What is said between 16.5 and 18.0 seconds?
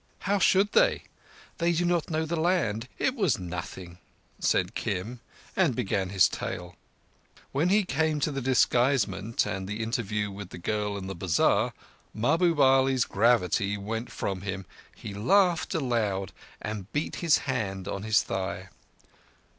and beat his hand